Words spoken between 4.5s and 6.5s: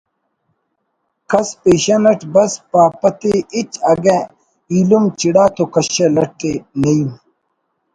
ایلم چڑا تو کشہ لٹ